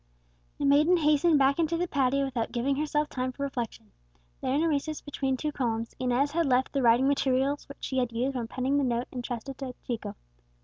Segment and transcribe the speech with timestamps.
[0.57, 3.91] The maiden hastened back into the patio without giving herself time for reflection.
[4.41, 7.99] There, in a recess between two columns, Inez had left the writing materials which she
[7.99, 10.15] had used when penning the note intrusted to Chico.